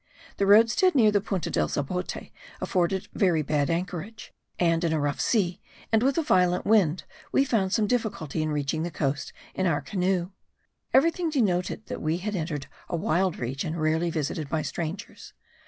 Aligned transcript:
The 0.37 0.47
roadstead 0.47 0.95
near 0.95 1.11
the 1.11 1.21
Punta 1.21 1.51
del 1.51 1.67
Zapote 1.67 2.31
afforded 2.59 3.07
very 3.13 3.43
bad 3.43 3.69
anchorage; 3.69 4.33
and 4.57 4.83
in 4.83 4.91
a 4.91 4.99
rough 4.99 5.21
sea, 5.21 5.61
and 5.91 6.01
with 6.01 6.17
a 6.17 6.23
violent 6.23 6.65
wind, 6.65 7.03
we 7.31 7.45
found 7.45 7.71
some 7.71 7.85
difficulty 7.85 8.41
in 8.41 8.49
reaching 8.49 8.81
the 8.81 8.89
coast 8.89 9.31
in 9.53 9.67
our 9.67 9.79
canoe. 9.79 10.31
Everything 10.91 11.29
denoted 11.29 11.85
that 11.85 12.01
we 12.01 12.17
had 12.17 12.35
entered 12.35 12.65
a 12.89 12.95
wild 12.95 13.37
region 13.37 13.77
rarely 13.77 14.09
visited 14.09 14.49
by 14.49 14.63
strangers. 14.63 15.33